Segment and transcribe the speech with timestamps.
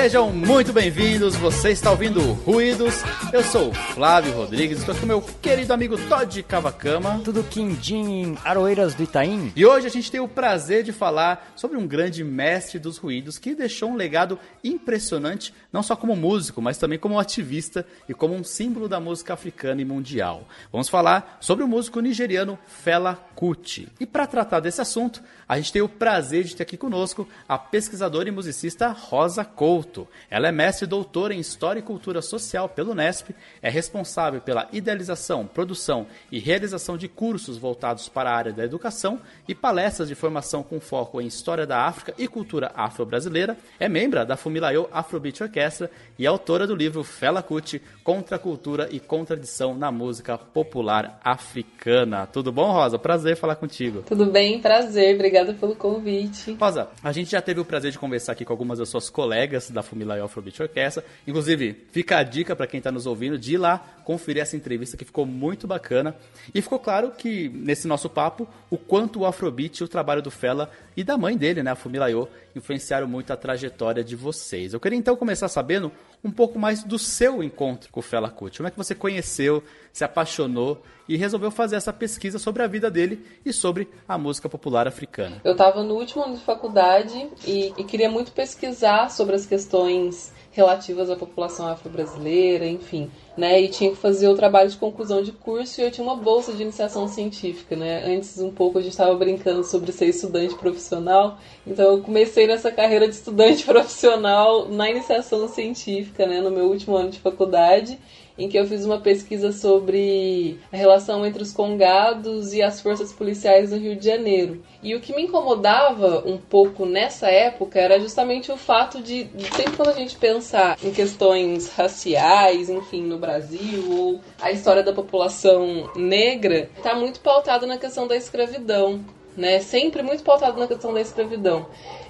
[0.00, 3.02] Sejam muito bem-vindos, você está ouvindo Ruídos.
[3.34, 7.20] Eu sou Flávio Rodrigues, estou aqui com meu querido amigo Todd Cavacama.
[7.22, 9.52] Tudo quindim, Aroeiras do Itaim.
[9.54, 13.38] E hoje a gente tem o prazer de falar sobre um grande mestre dos ruídos
[13.38, 18.34] que deixou um legado impressionante, não só como músico, mas também como ativista e como
[18.34, 20.48] um símbolo da música africana e mundial.
[20.72, 23.86] Vamos falar sobre o músico nigeriano Fela Kuti.
[24.00, 27.58] E para tratar desse assunto, a gente tem o prazer de ter aqui conosco a
[27.58, 29.89] pesquisadora e musicista Rosa Couto.
[30.30, 33.30] Ela é mestre e doutora em História e Cultura Social pelo Unesp,
[33.60, 39.20] é responsável pela idealização, produção e realização de cursos voltados para a área da educação
[39.48, 44.24] e palestras de formação com foco em História da África e Cultura Afro-Brasileira, é membro
[44.24, 49.74] da Fumilayo Afrobeat Orquestra e autora do livro Fela Kuti, Contra a Cultura e Contradição
[49.74, 52.26] na Música Popular Africana.
[52.26, 52.98] Tudo bom, Rosa?
[52.98, 54.02] Prazer falar contigo.
[54.02, 55.14] Tudo bem, prazer.
[55.14, 56.56] Obrigada pelo convite.
[56.60, 59.70] Rosa, a gente já teve o prazer de conversar aqui com algumas das suas colegas
[59.70, 61.04] da Fumilayo Afrobeat Orquestra.
[61.26, 64.96] Inclusive, fica a dica para quem está nos ouvindo de ir lá conferir essa entrevista
[64.96, 66.16] que ficou muito bacana.
[66.54, 70.70] E ficou claro que, nesse nosso papo, o quanto o Afrobeat, o trabalho do Fela
[70.96, 74.72] e da mãe dele, né, a Fumilayo, influenciaram muito a trajetória de vocês.
[74.72, 78.58] Eu queria então começar sabendo um pouco mais do seu encontro com o Fela Kuti.
[78.58, 82.90] Como é que você conheceu, se apaixonou e resolveu fazer essa pesquisa sobre a vida
[82.90, 85.40] dele e sobre a música popular africana?
[85.42, 90.32] Eu estava no último ano de faculdade e, e queria muito pesquisar sobre as questões
[90.52, 93.10] relativas à população afro-brasileira, enfim,
[93.40, 93.60] né?
[93.62, 96.52] E tinha que fazer o trabalho de conclusão de curso e eu tinha uma bolsa
[96.52, 98.04] de iniciação científica, né?
[98.04, 102.70] Antes um pouco a gente estava brincando sobre ser estudante profissional, então eu comecei nessa
[102.70, 106.42] carreira de estudante profissional na iniciação científica, né?
[106.42, 107.98] No meu último ano de faculdade
[108.40, 113.12] em que eu fiz uma pesquisa sobre a relação entre os congados e as forças
[113.12, 114.62] policiais no Rio de Janeiro.
[114.82, 119.76] E o que me incomodava um pouco nessa época era justamente o fato de, sempre
[119.76, 125.90] quando a gente pensar em questões raciais, enfim, no Brasil, ou a história da população
[125.94, 129.04] negra, está muito pautado na questão da escravidão.
[129.36, 131.66] Né, sempre muito pautado na questão da escravidão.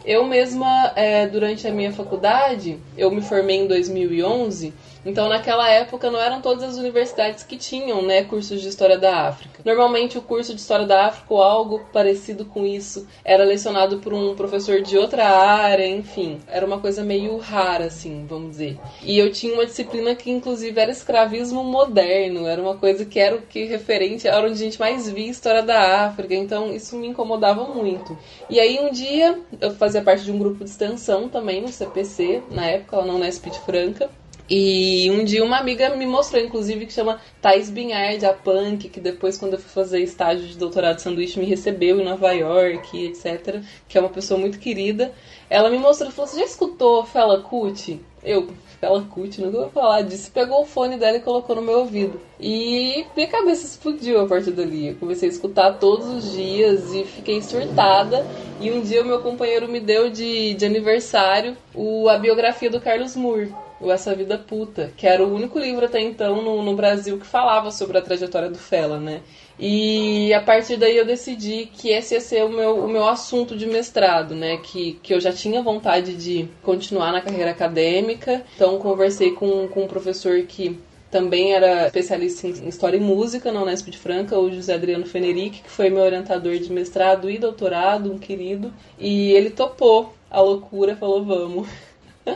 [0.06, 4.72] Eu mesma, é, durante a minha faculdade, eu me formei em 2011
[5.04, 9.28] então, naquela época, não eram todas as universidades que tinham né, cursos de História da
[9.28, 9.60] África.
[9.64, 14.12] Normalmente, o curso de História da África ou algo parecido com isso era lecionado por
[14.12, 16.40] um professor de outra área, enfim.
[16.46, 18.78] Era uma coisa meio rara, assim, vamos dizer.
[19.02, 22.46] E eu tinha uma disciplina que, inclusive, era escravismo moderno.
[22.46, 25.62] Era uma coisa que era o que referente, era onde a gente mais via História
[25.62, 26.34] da África.
[26.34, 28.16] Então, isso me incomodava muito.
[28.50, 32.42] E aí, um dia, eu fazia parte de um grupo de extensão também no CPC,
[32.50, 34.10] na época, lá na Unesp de Franca.
[34.50, 38.98] E um dia uma amiga me mostrou, inclusive, que chama Thais Binhard, a punk, que
[38.98, 43.06] depois, quando eu fui fazer estágio de doutorado de sanduíche, me recebeu em Nova York,
[43.06, 43.62] etc.
[43.88, 45.14] Que é uma pessoa muito querida.
[45.48, 48.00] Ela me mostrou e falou: Você já escutou Fela Kuti?
[48.24, 48.48] Eu,
[48.80, 50.30] Fela Kuti, nunca vou falar disso.
[50.32, 52.18] Pegou o fone dela e colocou no meu ouvido.
[52.40, 54.88] E minha cabeça explodiu a partir dali.
[54.88, 58.26] Eu comecei a escutar todos os dias e fiquei surtada.
[58.58, 62.80] E um dia o meu companheiro me deu de, de aniversário o, a biografia do
[62.80, 66.76] Carlos Moore o Essa Vida Puta, que era o único livro até então no, no
[66.76, 69.22] Brasil que falava sobre a trajetória do Fela, né?
[69.62, 73.54] E a partir daí eu decidi que esse ia ser o meu, o meu assunto
[73.54, 74.56] de mestrado, né?
[74.56, 78.42] Que, que eu já tinha vontade de continuar na carreira acadêmica.
[78.56, 83.62] Então conversei com, com um professor que também era especialista em História e Música na
[83.62, 88.10] Unesp de Franca, o José Adriano Fenerick, que foi meu orientador de mestrado e doutorado,
[88.10, 88.72] um querido.
[88.98, 91.68] E ele topou a loucura, falou, vamos.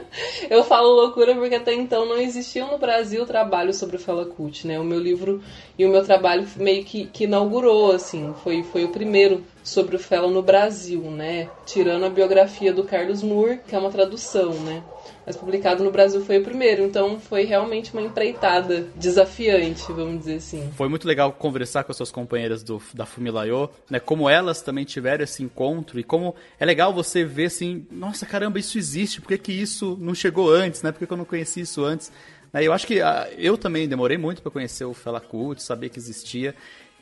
[0.48, 4.66] Eu falo loucura porque até então não existia no Brasil trabalho sobre o Fela Kuti,
[4.66, 4.78] né?
[4.78, 5.42] O meu livro
[5.78, 9.98] e o meu trabalho meio que, que inaugurou, assim, foi, foi o primeiro sobre o
[9.98, 11.48] Fela no Brasil, né?
[11.64, 14.84] Tirando a biografia do Carlos Moore, que é uma tradução, né?
[15.26, 20.36] Mas publicado no Brasil foi o primeiro, então foi realmente uma empreitada desafiante, vamos dizer
[20.36, 20.70] assim.
[20.76, 23.98] Foi muito legal conversar com as suas companheiras do, da Fumilayo, né?
[23.98, 28.58] Como elas também tiveram esse encontro e como é legal você ver assim, nossa caramba,
[28.58, 30.92] isso existe, por que, que isso não chegou antes, né?
[30.92, 32.12] Por que, que eu não conheci isso antes?
[32.54, 35.88] Né, eu acho que ah, eu também demorei muito para conhecer o Fela Kuti, saber
[35.88, 36.54] que existia.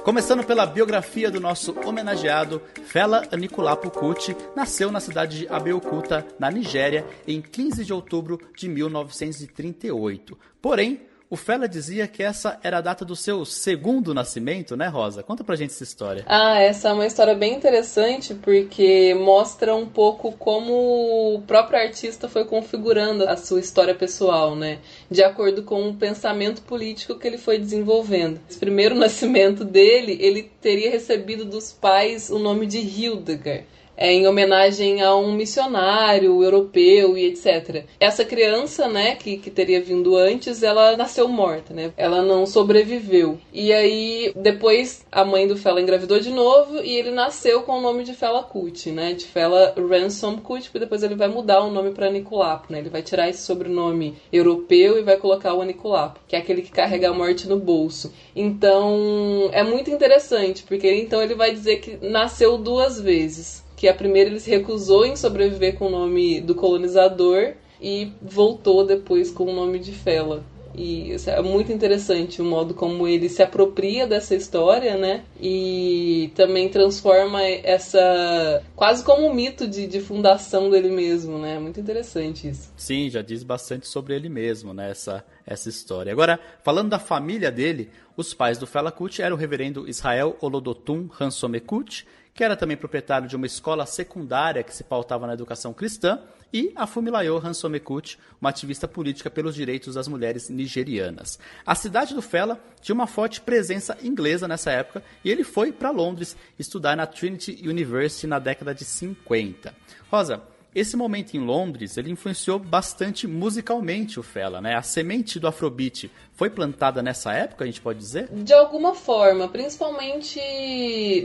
[0.05, 6.51] Começando pela biografia do nosso homenageado, Fela Anikulapo Kuti nasceu na cidade de Abeokuta, na
[6.51, 10.37] Nigéria, em 15 de outubro de 1938.
[10.61, 11.03] Porém,
[11.33, 15.23] o Fela dizia que essa era a data do seu segundo nascimento, né, Rosa?
[15.23, 16.25] Conta pra gente essa história.
[16.27, 22.29] Ah, essa é uma história bem interessante porque mostra um pouco como o próprio artista
[22.29, 24.81] foi configurando a sua história pessoal, né?
[25.11, 28.39] De acordo com o pensamento político que ele foi desenvolvendo.
[28.47, 33.65] Esse primeiro nascimento dele, ele teria recebido dos pais o nome de Hildegard
[33.97, 37.85] é, em homenagem a um missionário europeu e etc.
[38.01, 41.93] Essa criança, né, que, que teria vindo antes, ela nasceu morta, né?
[41.97, 43.39] Ela não sobreviveu.
[43.53, 47.81] E aí, depois, a mãe do Fela engravidou de novo e ele nasceu com o
[47.81, 49.13] nome de Fela Kuti, né?
[49.13, 52.79] De Fela Ransom Kuti, porque depois ele vai mudar o nome para Nicolapo, né?
[52.79, 56.71] Ele vai tirar esse sobrenome europeu e vai colocar o Aniculapo, que é aquele que
[56.71, 58.13] carrega a morte no bolso.
[58.35, 63.95] Então, é muito interessante, porque então ele vai dizer que nasceu duas vezes que a
[63.95, 69.43] primeira ele se recusou em sobreviver com o nome do colonizador e voltou depois com
[69.43, 70.45] o nome de Fela.
[70.73, 75.25] E é muito interessante o modo como ele se apropria dessa história, né?
[75.41, 78.63] E também transforma essa.
[78.77, 81.59] quase como um mito de, de fundação dele mesmo, né?
[81.59, 82.73] Muito interessante isso.
[82.77, 84.93] Sim, já diz bastante sobre ele mesmo, né?
[84.93, 86.13] Essa, essa história.
[86.13, 91.09] Agora, falando da família dele, os pais do Fela Kuti eram o reverendo Israel Olodotun
[91.21, 96.19] Hansomekut que era também proprietário de uma escola secundária que se pautava na educação cristã,
[96.53, 101.39] e a Fumilayo Hansomekut, uma ativista política pelos direitos das mulheres nigerianas.
[101.65, 105.91] A cidade do Fela tinha uma forte presença inglesa nessa época e ele foi para
[105.91, 109.75] Londres estudar na Trinity University na década de 50.
[110.11, 110.43] Rosa,
[110.75, 114.75] esse momento em Londres, ele influenciou bastante musicalmente o Fela, né?
[114.75, 118.29] A semente do Afrobeat foi plantada nessa época, a gente pode dizer?
[118.33, 120.41] De alguma forma, principalmente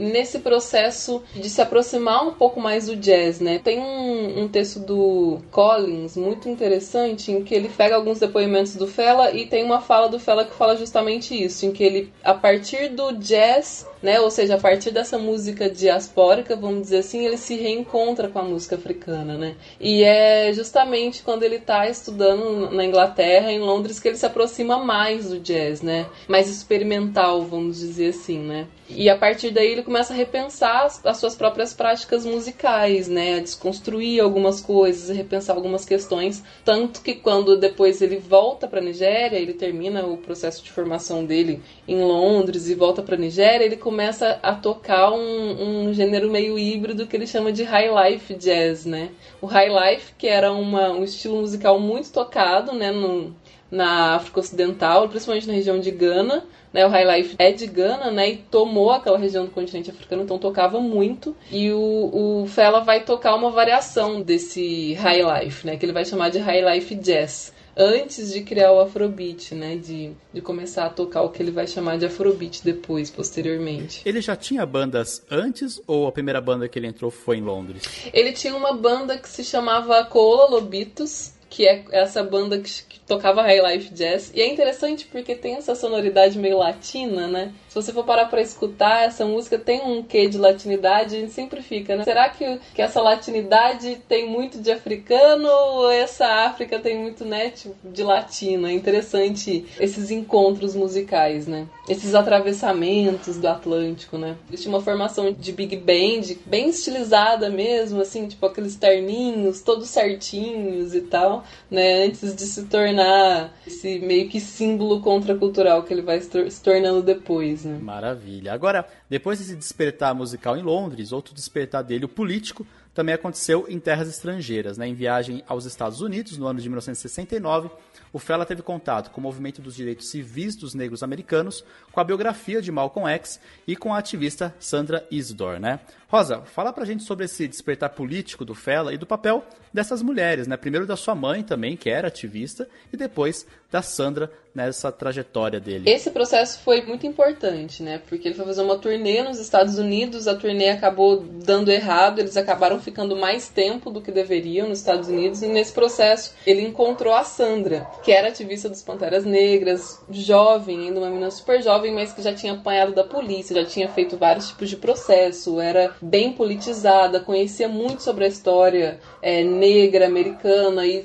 [0.00, 3.58] nesse processo de se aproximar um pouco mais do jazz, né?
[3.58, 8.86] Tem um, um texto do Collins muito interessante em que ele pega alguns depoimentos do
[8.86, 12.34] Fela e tem uma fala do Fela que fala justamente isso, em que ele, a
[12.34, 14.20] partir do jazz né?
[14.20, 18.42] Ou seja, a partir dessa música diaspórica, vamos dizer assim, ele se reencontra com a
[18.42, 19.56] música africana, né?
[19.80, 24.78] E é justamente quando ele está estudando na Inglaterra, em Londres, que ele se aproxima
[24.84, 26.06] mais do jazz, né?
[26.26, 28.66] Mais experimental, vamos dizer assim, né?
[28.90, 33.36] E a partir daí ele começa a repensar as, as suas próprias práticas musicais, né?
[33.36, 36.42] A desconstruir algumas coisas, a repensar algumas questões.
[36.64, 41.24] Tanto que quando depois ele volta para a Nigéria, ele termina o processo de formação
[41.24, 46.58] dele em Londres e volta para Nigéria, ele começa a tocar um, um gênero meio
[46.58, 49.08] híbrido que ele chama de high life jazz, né?
[49.40, 52.92] O high life, que era uma, um estilo musical muito tocado, né?
[52.92, 53.34] No,
[53.70, 56.44] na África Ocidental, principalmente na região de Gana.
[56.70, 60.22] Né, o High Life é de Gana, né, e tomou aquela região do continente africano,
[60.22, 61.34] então tocava muito.
[61.50, 66.04] E o, o Fela vai tocar uma variação desse High Life, né, que ele vai
[66.04, 67.54] chamar de High Life Jazz.
[67.78, 69.76] Antes de criar o Afrobeat, né?
[69.76, 74.02] De, de começar a tocar o que ele vai chamar de Afrobeat depois, posteriormente.
[74.04, 77.84] Ele já tinha bandas antes ou a primeira banda que ele entrou foi em Londres?
[78.12, 83.00] Ele tinha uma banda que se chamava Cola Lobitos, que é essa banda que, que
[83.00, 84.32] tocava High Life Jazz.
[84.34, 87.52] E é interessante porque tem essa sonoridade meio latina, né?
[87.68, 91.32] Se você for parar pra escutar, essa música tem um quê de latinidade, a gente
[91.32, 92.04] sempre fica, né?
[92.04, 97.50] Será que, que essa latinidade tem muito de africano ou essa África tem muito, né,
[97.50, 98.66] tipo, de latino?
[98.66, 101.66] É interessante esses encontros musicais, né?
[101.88, 104.36] Esses atravessamentos do Atlântico, né?
[104.48, 110.94] Existe uma formação de big band bem estilizada mesmo, assim, tipo aqueles terninhos todos certinhos
[110.94, 111.37] e tal,
[111.70, 112.04] né?
[112.04, 117.64] Antes de se tornar esse meio que símbolo contracultural que ele vai se tornando depois,
[117.64, 117.78] né?
[117.80, 118.52] Maravilha.
[118.52, 122.66] Agora, depois desse despertar musical em Londres, outro despertar dele, o político,
[122.98, 124.88] também aconteceu em terras estrangeiras, né?
[124.88, 127.70] em viagem aos Estados Unidos no ano de 1969
[128.12, 132.04] o Fela teve contato com o movimento dos direitos civis dos negros americanos, com a
[132.04, 135.80] biografia de Malcolm X e com a ativista Sandra Isidore, né?
[136.10, 140.46] Rosa, fala pra gente sobre esse despertar político do Fela e do papel dessas mulheres,
[140.46, 140.56] né?
[140.56, 145.88] Primeiro da sua mãe também, que era ativista, e depois da Sandra nessa trajetória dele.
[145.88, 148.00] Esse processo foi muito importante, né?
[148.08, 152.36] Porque ele foi fazer uma turnê nos Estados Unidos, a turnê acabou dando errado, eles
[152.36, 157.14] acabaram ficando mais tempo do que deveriam nos Estados Unidos, e nesse processo ele encontrou
[157.14, 162.12] a Sandra, que era ativista dos Panteras Negras, jovem, ainda uma menina super jovem, mas
[162.12, 166.32] que já tinha apanhado da polícia, já tinha feito vários tipos de processo, era bem
[166.32, 171.02] politizada, conhecia muito sobre a história é, negra americana e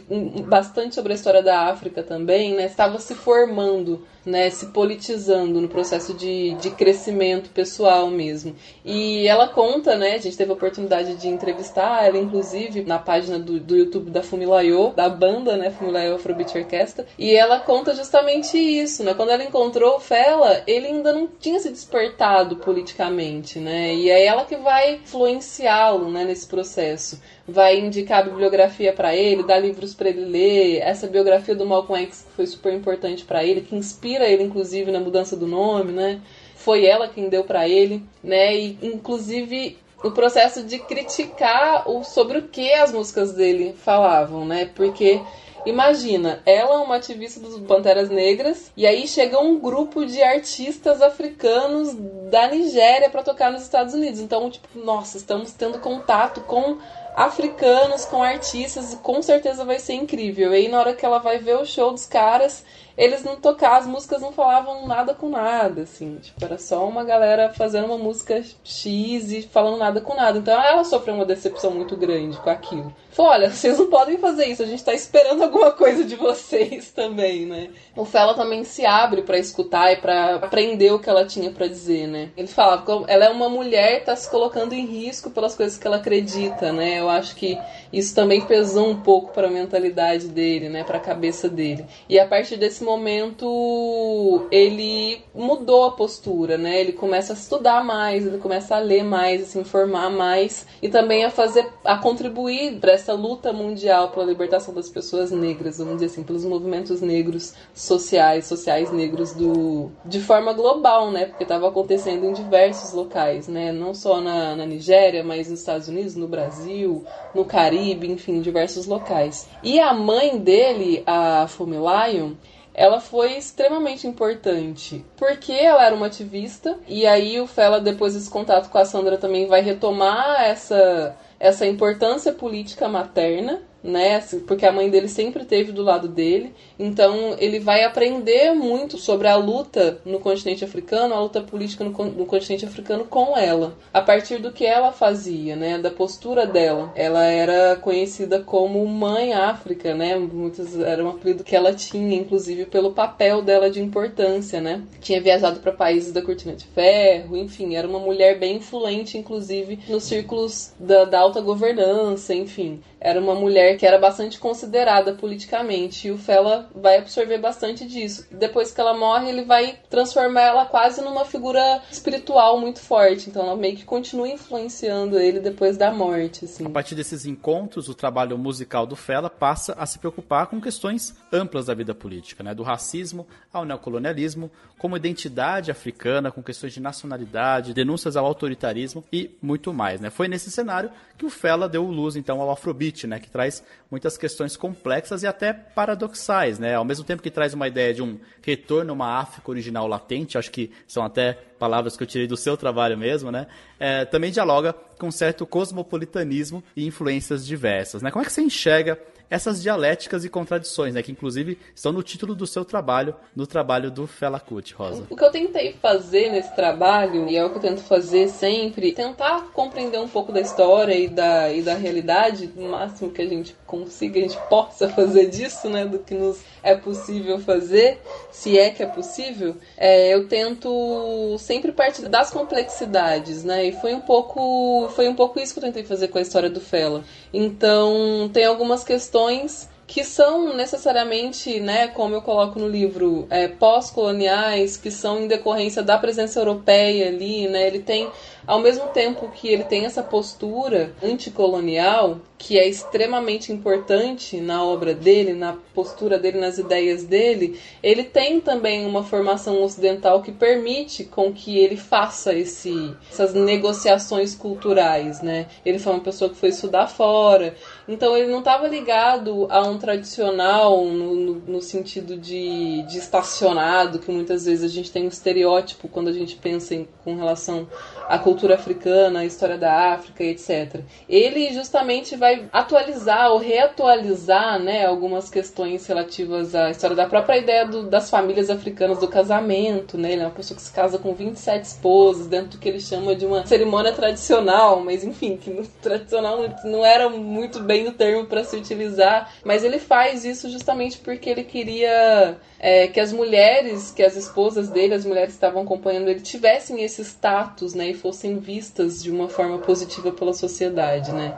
[0.47, 2.65] bastante sobre a história da África também, né?
[2.65, 8.55] Estava se formando né, se politizando no processo de, de crescimento pessoal mesmo.
[8.83, 13.37] E ela conta, né, a gente teve a oportunidade de entrevistar ela, inclusive, na página
[13.37, 18.57] do, do YouTube da Fumilayo, da banda, né, Fumilayo Afrobeat Orquestra, e ela conta justamente
[18.57, 23.93] isso, né, quando ela encontrou o Fela, ele ainda não tinha se despertado politicamente, né,
[23.93, 29.43] e é ela que vai influenciá-lo, né, nesse processo vai indicar a bibliografia para ele,
[29.43, 33.43] dar livros para ele ler, essa biografia do Malcolm X que foi super importante para
[33.43, 36.21] ele, que inspira ele inclusive na mudança do nome, né?
[36.55, 38.55] Foi ela quem deu para ele, né?
[38.55, 44.69] E inclusive o processo de criticar o sobre o que as músicas dele falavam, né?
[44.73, 45.19] Porque
[45.65, 51.01] Imagina, ela é uma ativista dos Panteras Negras e aí chega um grupo de artistas
[51.01, 51.95] africanos
[52.29, 54.19] da Nigéria para tocar nos Estados Unidos.
[54.19, 56.79] Então, tipo, nossa, estamos tendo contato com
[57.15, 60.51] africanos, com artistas, com certeza vai ser incrível.
[60.51, 62.65] E aí na hora que ela vai ver o show dos caras,
[62.97, 66.17] eles não tocavam, as músicas não falavam nada com nada, assim.
[66.17, 70.37] Tipo, era só uma galera fazendo uma música X e falando nada com nada.
[70.39, 72.93] Então ela sofreu uma decepção muito grande com aquilo.
[73.13, 76.89] Falou, olha, vocês não podem fazer isso, a gente tá esperando alguma coisa de vocês
[76.95, 77.69] também, né?
[77.95, 81.67] O Fela também se abre para escutar e para aprender o que ela tinha para
[81.67, 82.31] dizer, né?
[82.35, 85.97] Ele falava, ela é uma mulher, tá se colocando em risco pelas coisas que ela
[85.97, 86.99] acredita, né?
[86.99, 87.55] Eu acho que
[87.91, 91.85] isso também pesou um pouco para a mentalidade dele, né, para a cabeça dele.
[92.09, 96.81] E a partir desse momento ele mudou a postura, né?
[96.81, 100.89] Ele começa a estudar mais, ele começa a ler mais, a se informar mais e
[100.89, 105.95] também a fazer a contribuir para essa luta mundial pela libertação das pessoas negras, vamos
[105.95, 111.25] dizer assim, pelos movimentos negros sociais, sociais negros do de forma global, né?
[111.25, 113.73] Porque estava acontecendo em diversos locais, né?
[113.73, 117.03] Não só na, na Nigéria, mas nos Estados Unidos, no Brasil,
[117.35, 119.49] no Caribe enfim, diversos locais.
[119.61, 122.37] E a mãe dele, a Fumilayo,
[122.73, 128.29] ela foi extremamente importante, porque ela era uma ativista, e aí o Fela, depois desse
[128.29, 134.15] contato com a Sandra, também vai retomar essa, essa importância política materna, né?
[134.15, 136.53] Assim, porque a mãe dele sempre esteve do lado dele.
[136.79, 141.91] Então ele vai aprender muito sobre a luta no continente africano, a luta política no,
[141.91, 145.77] no continente africano com ela, a partir do que ela fazia, né?
[145.77, 146.91] Da postura dela.
[146.95, 150.17] Ela era conhecida como Mãe África, né?
[150.17, 154.81] Muitos era um apelido que ela tinha, inclusive pelo papel dela de importância, né?
[155.01, 159.79] Tinha viajado para países da cortina de ferro, enfim, era uma mulher bem influente, inclusive
[159.87, 166.07] nos círculos da, da alta governança, enfim era uma mulher que era bastante considerada politicamente
[166.07, 168.25] e o Fela vai absorver bastante disso.
[168.31, 173.43] Depois que ela morre, ele vai transformar ela quase numa figura espiritual muito forte, então
[173.43, 176.65] ela meio que continua influenciando ele depois da morte, assim.
[176.65, 181.13] A partir desses encontros, o trabalho musical do Fela passa a se preocupar com questões
[181.31, 186.79] amplas da vida política, né, do racismo ao neocolonialismo, como identidade africana, com questões de
[186.79, 190.09] nacionalidade, denúncias ao autoritarismo e muito mais, né?
[190.09, 194.17] Foi nesse cenário que o Fela deu luz então ao Afrobeat né, que traz muitas
[194.17, 196.75] questões complexas e até paradoxais, né?
[196.75, 200.37] Ao mesmo tempo que traz uma ideia de um retorno a uma África original latente,
[200.37, 203.47] acho que são até palavras que eu tirei do seu trabalho mesmo, né?
[203.79, 208.11] É, também dialoga com certo cosmopolitanismo e influências diversas, né?
[208.11, 208.99] Como é que você enxerga
[209.33, 213.89] essas dialéticas e contradições, né, que inclusive estão no título do seu trabalho, no trabalho
[213.89, 215.07] do Fela Kuti, Rosa.
[215.09, 218.91] O que eu tentei fazer nesse trabalho, e é o que eu tento fazer sempre,
[218.91, 223.27] tentar compreender um pouco da história e da, e da realidade, o máximo que a
[223.27, 227.99] gente consiga, a gente possa fazer disso, né, do que nos é possível fazer,
[228.31, 233.95] se é que é possível, é, eu tento sempre partir das complexidades, né, e foi
[233.95, 237.03] um pouco, foi um pouco isso que eu tentei fazer com a história do Fela.
[237.33, 244.77] Então, tem algumas questões que são necessariamente, né, como eu coloco no livro, é, pós-coloniais,
[244.77, 248.09] que são em decorrência da presença europeia ali, né, ele tem
[248.45, 254.93] ao mesmo tempo que ele tem essa postura anticolonial, que é extremamente importante na obra
[254.93, 261.05] dele, na postura dele, nas ideias dele, ele tem também uma formação ocidental que permite
[261.05, 265.47] com que ele faça esse, essas negociações culturais, né?
[265.65, 267.55] Ele foi uma pessoa que foi estudar fora,
[267.87, 273.99] então ele não estava ligado a um tradicional no, no, no sentido de, de estacionado,
[273.99, 277.67] que muitas vezes a gente tem um estereótipo quando a gente pensa em, com relação
[278.07, 280.81] à cultura africana, a história da África, etc.
[281.07, 287.65] Ele justamente vai atualizar ou reatualizar né, algumas questões relativas à história da própria ideia
[287.65, 289.97] do, das famílias africanas do casamento.
[289.97, 290.13] Né?
[290.13, 293.15] Ele é uma pessoa que se casa com 27 esposas, dentro do que ele chama
[293.15, 298.25] de uma cerimônia tradicional, mas enfim, que no, tradicional não era muito bem o termo
[298.25, 303.91] para se utilizar, mas ele faz isso justamente porque ele queria é, que as mulheres,
[303.91, 308.39] que as esposas dele, as mulheres que estavam acompanhando ele, tivessem esse status, né, fossem
[308.39, 311.37] vistas de uma forma positiva pela sociedade, né.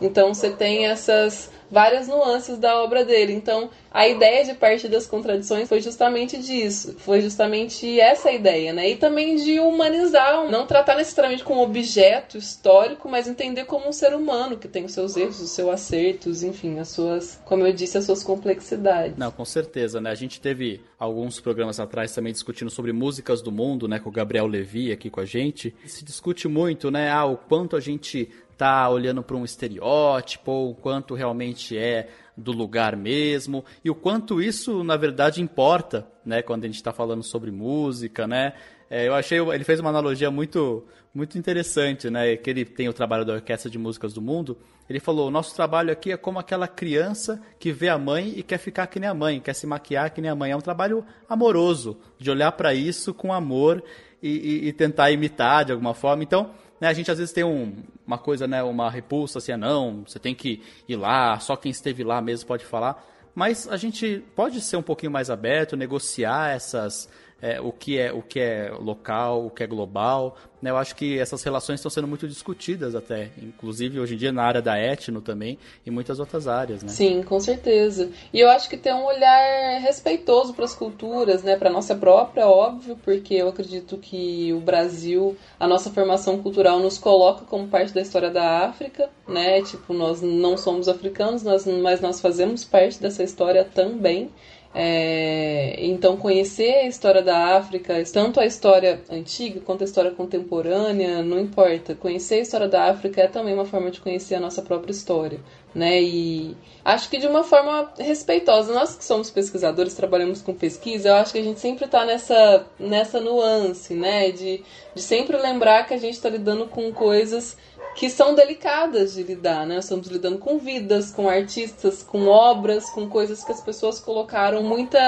[0.00, 3.32] Então você tem essas várias nuances da obra dele.
[3.32, 8.90] Então, a ideia de partir das contradições foi justamente disso, foi justamente essa ideia, né?
[8.90, 14.14] E também de humanizar, não tratar necessariamente como objeto histórico, mas entender como um ser
[14.14, 17.98] humano que tem os seus erros, os seus acertos, enfim, as suas, como eu disse,
[17.98, 19.16] as suas complexidades.
[19.16, 20.10] Não, com certeza, né?
[20.10, 24.12] A gente teve alguns programas atrás também discutindo sobre músicas do mundo, né, com o
[24.12, 25.74] Gabriel Levi aqui com a gente.
[25.84, 30.70] Se discute muito, né, ah, o quanto a gente tá olhando para um estereótipo, ou
[30.70, 36.42] o quanto realmente é do lugar mesmo, e o quanto isso, na verdade, importa, né,
[36.42, 38.52] quando a gente está falando sobre música, né?
[38.90, 42.92] É, eu achei, ele fez uma analogia muito, muito interessante, né, que ele tem o
[42.92, 46.38] trabalho da Orquestra de Músicas do Mundo, ele falou, o nosso trabalho aqui é como
[46.38, 49.66] aquela criança que vê a mãe e quer ficar que nem a mãe, quer se
[49.66, 53.82] maquiar que nem a mãe, é um trabalho amoroso, de olhar para isso com amor
[54.22, 57.44] e, e, e tentar imitar de alguma forma, então né, a gente às vezes tem
[57.44, 61.56] um, uma coisa, né, uma repulsa assim, ah, não, você tem que ir lá, só
[61.56, 63.04] quem esteve lá mesmo pode falar.
[63.34, 67.08] Mas a gente pode ser um pouquinho mais aberto, negociar essas,
[67.40, 70.36] é, o, que é, o que é local, o que é global.
[70.60, 70.70] Né?
[70.70, 74.42] Eu acho que essas relações estão sendo muito discutidas até, inclusive hoje em dia na
[74.42, 76.82] área da etno também e muitas outras áreas.
[76.82, 76.88] Né?
[76.88, 78.10] Sim, com certeza.
[78.32, 81.56] E eu acho que tem um olhar respeitoso para as culturas, né?
[81.56, 86.80] para a nossa própria, óbvio, porque eu acredito que o Brasil, a nossa formação cultural
[86.80, 89.60] nos coloca como parte da história da África, né?
[89.62, 94.30] Tipo, nós não somos africanos, nós, mas nós fazemos parte dessa história também.
[94.78, 101.22] É, então, conhecer a história da África, tanto a história antiga quanto a história contemporânea,
[101.22, 101.94] não importa.
[101.94, 105.40] Conhecer a história da África é também uma forma de conhecer a nossa própria história.
[105.74, 106.02] Né?
[106.02, 108.74] E acho que de uma forma respeitosa.
[108.74, 112.66] Nós que somos pesquisadores, trabalhamos com pesquisa, eu acho que a gente sempre está nessa,
[112.78, 114.30] nessa nuance, né?
[114.30, 114.62] De,
[114.94, 117.56] de sempre lembrar que a gente está lidando com coisas
[117.96, 119.78] que são delicadas de lidar, né?
[119.78, 124.98] Estamos lidando com vidas, com artistas, com obras, com coisas que as pessoas colocaram muita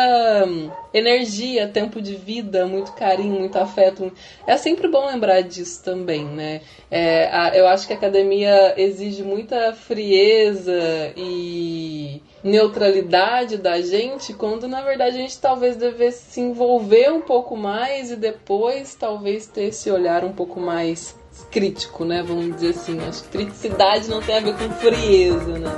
[0.49, 4.11] hum, energia, tempo de vida, muito carinho, muito afeto.
[4.47, 6.63] É sempre bom lembrar disso também, né?
[6.91, 14.67] É, a, eu acho que a academia exige muita frieza e neutralidade da gente, quando
[14.67, 19.65] na verdade a gente talvez devesse se envolver um pouco mais e depois talvez ter
[19.65, 21.18] esse olhar um pouco mais
[21.51, 22.23] crítico, né?
[22.23, 22.99] Vamos dizer assim.
[23.01, 25.71] Acho que criticidade não tem a ver com frieza, né?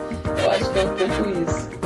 [0.42, 1.80] Eu acho que é um pouco isso.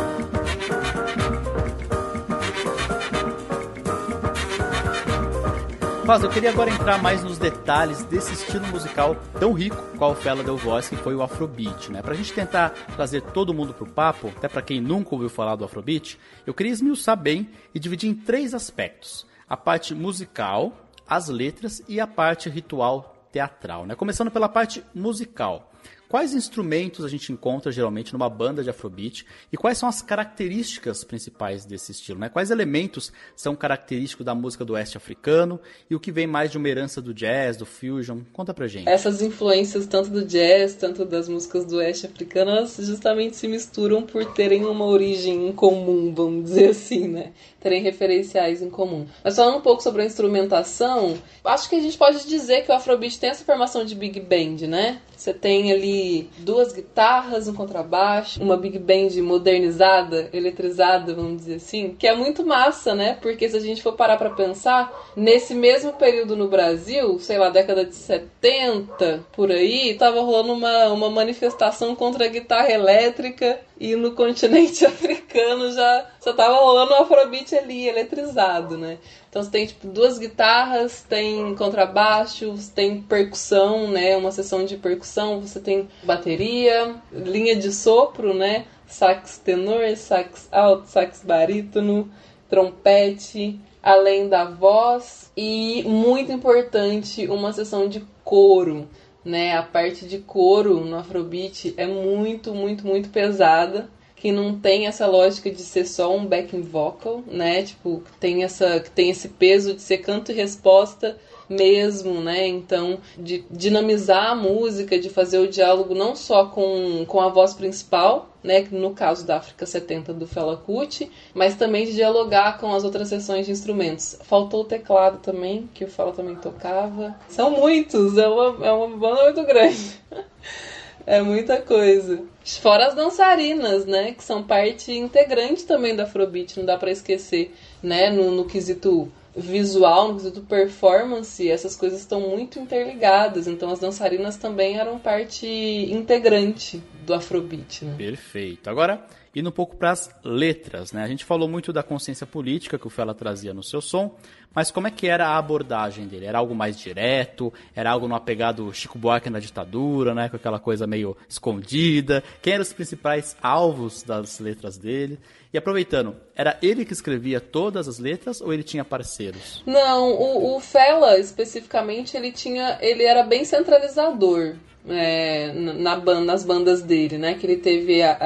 [6.07, 10.15] Mas eu queria agora entrar mais nos detalhes desse estilo musical tão rico qual o
[10.15, 12.03] Fela deu voz, que foi o Afrobeat, né?
[12.03, 15.65] Pra gente tentar trazer todo mundo pro papo, até para quem nunca ouviu falar do
[15.65, 20.75] Afrobeat, eu queria esmiuçar bem e dividir em três aspectos: a parte musical,
[21.09, 23.97] as letras e a parte ritual teatral, né?
[23.97, 25.73] Começando pela parte musical.
[26.15, 31.03] Quais instrumentos a gente encontra geralmente numa banda de Afrobeat e quais são as características
[31.03, 32.21] principais desse estilo?
[32.21, 32.29] Né?
[32.29, 35.59] Quais elementos são característicos da música do oeste africano
[35.91, 38.21] e o que vem mais de uma herança do jazz, do fusion?
[38.33, 38.89] Conta pra gente.
[38.89, 44.03] Essas influências, tanto do jazz, tanto das músicas do oeste africano, elas justamente se misturam
[44.03, 47.33] por terem uma origem em comum, vamos dizer assim, né?
[47.59, 49.05] Terem referenciais em comum.
[49.25, 52.75] Mas falando um pouco sobre a instrumentação, acho que a gente pode dizer que o
[52.77, 55.01] Afrobeat tem essa formação de big band, né?
[55.17, 56.04] Você tem ali
[56.39, 62.45] duas guitarras, um contrabaixo, uma big band modernizada, eletrizada, vamos dizer assim, que é muito
[62.45, 63.19] massa, né?
[63.21, 67.49] Porque se a gente for parar para pensar, nesse mesmo período no Brasil, sei lá,
[67.51, 73.97] década de 70, por aí, tava rolando uma, uma manifestação contra a guitarra elétrica e
[73.97, 78.99] no continente africano já, já tava rolando um afrobeat ali, eletrizado, né?
[79.29, 84.17] Então você tem tipo duas guitarras, tem contrabaixo, tem percussão, né?
[84.17, 88.67] Uma sessão de percussão, você tem bateria, linha de sopro, né?
[88.87, 92.11] Sax tenor, sax alto, sax barítono,
[92.49, 98.89] trompete, além da voz e muito importante, uma sessão de coro
[99.25, 99.57] né?
[99.57, 103.89] A parte de coro no Afrobeat é muito, muito, muito pesada.
[104.17, 107.63] Que não tem essa lógica de ser só um backing vocal, né?
[107.63, 112.47] Tipo, tem, essa, tem esse peso de ser canto e resposta mesmo, né?
[112.47, 117.55] Então, de dinamizar a música, de fazer o diálogo não só com, com a voz
[117.55, 122.75] principal, né, no caso da África 70 do Fela Kuti, mas também de dialogar com
[122.75, 124.19] as outras sessões de instrumentos.
[124.23, 127.19] Faltou o teclado também, que o Fela também tocava.
[127.29, 129.99] São muitos, é uma, é uma banda muito grande.
[131.07, 132.23] é muita coisa.
[132.45, 137.55] Fora as dançarinas, né, que são parte integrante também da Afrobeat, não dá para esquecer,
[137.83, 143.47] né, no, no quesito visual, no quesito performance, essas coisas estão muito interligadas.
[143.47, 147.85] Então as dançarinas também eram parte integrante do Afrobeat.
[147.85, 147.95] Né?
[147.97, 148.69] Perfeito.
[148.71, 151.03] Agora, indo um pouco para as letras, né?
[151.03, 154.15] A gente falou muito da consciência política que o Fela trazia no seu som,
[154.55, 156.27] mas como é que era a abordagem dele?
[156.27, 157.53] Era algo mais direto?
[157.75, 160.29] Era algo no apegado Chico Buarque na ditadura, né?
[160.29, 162.23] Com aquela coisa meio escondida?
[162.41, 165.19] Quem eram os principais alvos das letras dele?
[165.55, 169.63] E aproveitando, era ele que escrevia todas as letras ou ele tinha parceiros?
[169.65, 174.57] Não, o, o Fela especificamente ele tinha, ele era bem centralizador.
[174.87, 177.35] É, na, nas bandas dele, né?
[177.35, 178.19] Que ele teve a,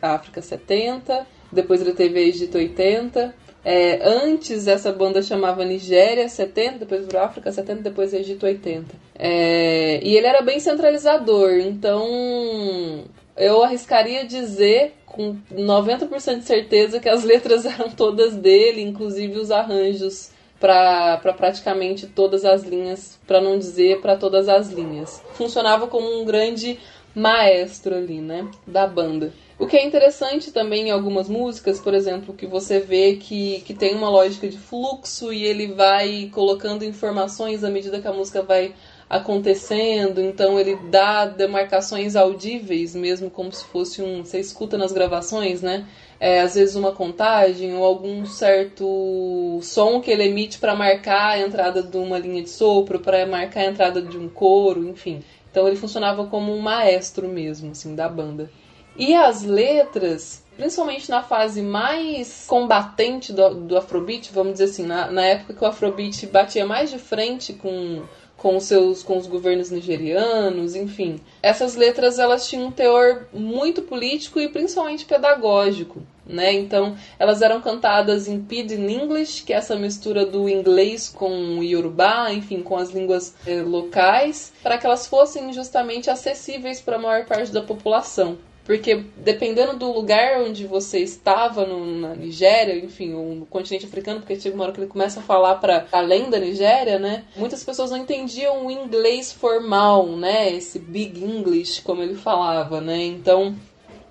[0.00, 3.34] a, África 70, depois ele teve a Egito 80.
[3.64, 8.94] É, antes essa banda chamava Nigéria 70, depois virou África 70, depois Egito 80.
[9.16, 13.04] É, e ele era bem centralizador, então
[13.36, 19.50] eu arriscaria dizer com 90% de certeza que as letras eram todas dele, inclusive os
[19.50, 25.22] arranjos para pra praticamente todas as linhas, para não dizer para todas as linhas.
[25.34, 26.78] Funcionava como um grande
[27.14, 29.32] maestro ali, né, da banda.
[29.58, 33.72] O que é interessante também em algumas músicas, por exemplo, que você vê que, que
[33.72, 38.42] tem uma lógica de fluxo e ele vai colocando informações à medida que a música
[38.42, 38.74] vai
[39.08, 44.24] acontecendo, então ele dá demarcações audíveis, mesmo como se fosse um.
[44.24, 45.86] Você escuta nas gravações, né?
[46.18, 51.40] É, às vezes uma contagem ou algum certo som que ele emite para marcar a
[51.40, 55.22] entrada de uma linha de sopro, para marcar a entrada de um coro, enfim.
[55.50, 58.50] Então ele funcionava como um maestro mesmo, assim, da banda.
[58.98, 65.10] E as letras, principalmente na fase mais combatente do, do Afrobeat, vamos dizer assim, na,
[65.10, 68.02] na época que o Afrobeat batia mais de frente com
[68.46, 71.18] com os seus com os governos nigerianos, enfim.
[71.42, 76.00] Essas letras elas tinham um teor muito político e principalmente pedagógico.
[76.24, 76.52] né?
[76.52, 81.64] Então, elas eram cantadas em Pidgin English, que é essa mistura do inglês com o
[81.64, 87.00] Yorubá, enfim, com as línguas eh, locais, para que elas fossem justamente acessíveis para a
[87.00, 88.38] maior parte da população.
[88.66, 94.38] Porque dependendo do lugar onde você estava, no, na Nigéria, enfim, no continente africano, porque
[94.38, 97.24] chega uma hora que ele começa a falar para além da Nigéria, né?
[97.36, 100.52] Muitas pessoas não entendiam o inglês formal, né?
[100.52, 103.04] Esse big English, como ele falava, né?
[103.04, 103.54] Então,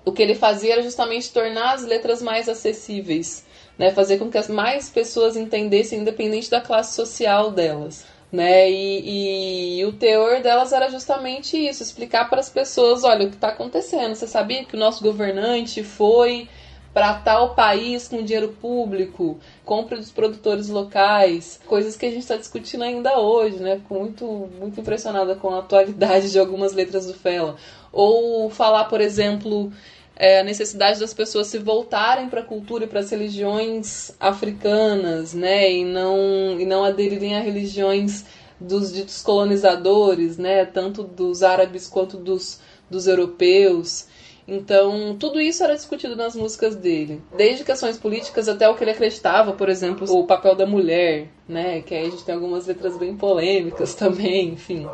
[0.06, 3.44] o que ele fazia era justamente tornar as letras mais acessíveis,
[3.76, 3.90] né?
[3.90, 8.06] Fazer com que as mais pessoas entendessem, independente da classe social delas.
[8.36, 8.70] Né?
[8.70, 13.36] E, e, o teor delas era justamente isso: explicar para as pessoas: olha, o que
[13.36, 14.14] está acontecendo.
[14.14, 16.46] Você sabia que o nosso governante foi
[16.92, 22.36] para tal país com dinheiro público, compra dos produtores locais, coisas que a gente está
[22.36, 23.76] discutindo ainda hoje, né?
[23.76, 27.56] Fico muito, muito impressionada com a atualidade de algumas letras do Fela.
[27.90, 29.72] Ou falar, por exemplo,
[30.16, 35.34] é, a necessidade das pessoas se voltarem para a cultura e para as religiões africanas,
[35.34, 38.24] né, e não, e não aderirem a religiões
[38.58, 44.06] dos ditos colonizadores, né, tanto dos árabes quanto dos, dos europeus.
[44.48, 47.20] Então, tudo isso era discutido nas músicas dele.
[47.36, 51.82] Desde questões políticas até o que ele acreditava, por exemplo, o papel da mulher, né?
[51.82, 54.88] Que aí a gente tem algumas letras bem polêmicas também, enfim.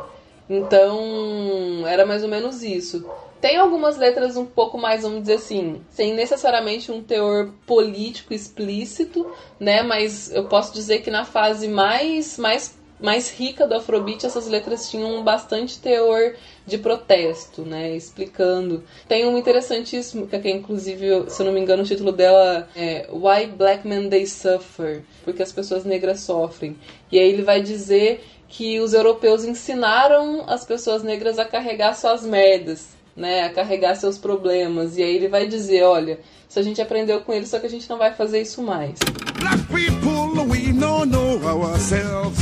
[0.49, 3.05] Então, era mais ou menos isso.
[3.43, 9.29] Tem algumas letras um pouco mais, vamos dizer assim, sem necessariamente um teor político explícito,
[9.59, 9.83] né?
[9.83, 14.89] Mas eu posso dizer que na fase mais, mais, mais rica do Afrobeat, essas letras
[14.89, 17.93] tinham bastante teor de protesto, né?
[17.93, 18.81] Explicando.
[19.09, 23.09] Tem um interessantíssimo, que é inclusive, se eu não me engano, o título dela é
[23.11, 25.03] Why Black Men They Suffer?
[25.25, 26.77] Porque as pessoas negras sofrem.
[27.11, 32.25] E aí ele vai dizer que os europeus ensinaram as pessoas negras a carregar suas
[32.25, 34.97] merdas né, a carregar seus problemas.
[34.97, 37.69] E aí ele vai dizer, olha, isso a gente aprendeu com ele, só que a
[37.69, 38.99] gente não vai fazer isso mais.
[39.39, 42.39] Black people, we don't know ourselves.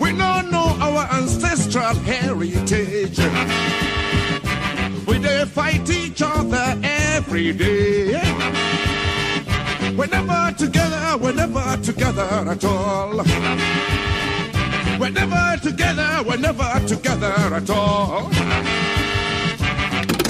[0.00, 3.18] We don't know our ancestral heritage.
[5.06, 8.20] We they fight each other every day.
[9.96, 13.87] We're never together, we're never together at all.
[14.98, 18.28] We're never together, we're never together at all.